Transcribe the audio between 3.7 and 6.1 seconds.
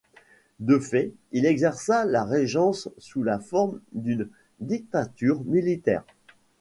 d'une dictature militaire.